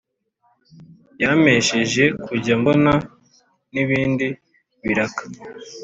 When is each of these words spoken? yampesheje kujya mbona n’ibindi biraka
yampesheje 1.21 2.03
kujya 2.25 2.53
mbona 2.61 2.91
n’ibindi 3.73 4.27
biraka 4.85 5.23